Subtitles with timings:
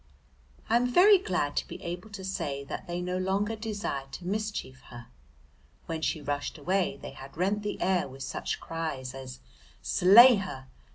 [0.67, 4.25] I am very glad to be able to say that they no longer desired to
[4.25, 5.09] mischief her.
[5.85, 9.41] When she rushed away they had rent the air with such cries as
[9.83, 10.65] "Slay her!"